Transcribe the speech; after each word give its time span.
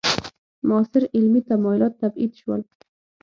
معاصر 0.67 1.03
علمي 1.15 1.41
تمایلات 1.49 1.93
تبعید 2.01 2.31
شول. 2.39 2.61